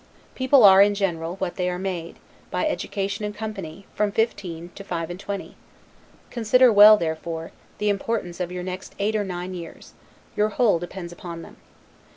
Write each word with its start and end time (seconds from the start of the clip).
People 0.33 0.63
are, 0.63 0.81
in 0.81 0.95
general, 0.95 1.35
what 1.35 1.57
they 1.57 1.69
are 1.69 1.77
made, 1.77 2.15
by 2.49 2.65
education 2.65 3.23
and 3.23 3.35
company, 3.35 3.85
from 3.93 4.11
fifteen 4.11 4.71
to 4.73 4.83
five 4.83 5.11
and 5.11 5.19
twenty; 5.19 5.55
consider 6.31 6.73
well, 6.73 6.97
therefore, 6.97 7.51
the 7.77 7.89
importance 7.89 8.39
of 8.39 8.51
your 8.51 8.63
next 8.63 8.95
eight 8.97 9.15
or 9.15 9.23
nine 9.23 9.53
years; 9.53 9.93
your 10.35 10.49
whole 10.49 10.79
depends 10.79 11.13
upon 11.13 11.43
them. 11.43 11.57